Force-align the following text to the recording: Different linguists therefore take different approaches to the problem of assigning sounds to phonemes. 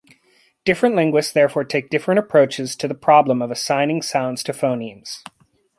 Different 0.65 0.95
linguists 0.95 1.31
therefore 1.31 1.63
take 1.63 1.91
different 1.91 2.17
approaches 2.17 2.75
to 2.75 2.87
the 2.87 2.95
problem 2.95 3.39
of 3.39 3.51
assigning 3.51 4.01
sounds 4.01 4.41
to 4.45 4.51
phonemes. 4.51 5.21